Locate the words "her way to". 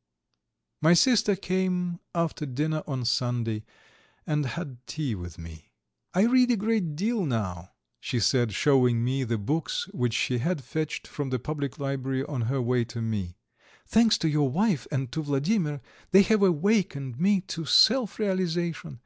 12.48-13.02